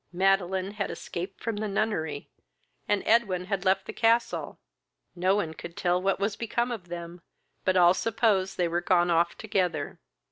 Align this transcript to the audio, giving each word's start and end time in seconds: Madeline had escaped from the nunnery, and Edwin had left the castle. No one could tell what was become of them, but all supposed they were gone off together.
Madeline 0.11 0.71
had 0.71 0.89
escaped 0.89 1.43
from 1.43 1.57
the 1.57 1.67
nunnery, 1.67 2.27
and 2.87 3.03
Edwin 3.05 3.45
had 3.45 3.63
left 3.65 3.85
the 3.85 3.93
castle. 3.93 4.59
No 5.15 5.35
one 5.35 5.53
could 5.53 5.77
tell 5.77 6.01
what 6.01 6.19
was 6.19 6.35
become 6.35 6.71
of 6.71 6.87
them, 6.87 7.21
but 7.65 7.77
all 7.77 7.93
supposed 7.93 8.57
they 8.57 8.67
were 8.67 8.81
gone 8.81 9.11
off 9.11 9.37
together. 9.37 9.99